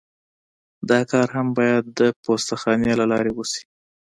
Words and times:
دا 0.89 0.99
کار 1.11 1.27
هم 1.35 1.47
باید 1.57 1.83
د 1.99 2.01
پوسته 2.23 2.53
خانې 2.61 2.93
له 2.99 3.05
لارې 3.11 3.31
وشي 3.33 3.63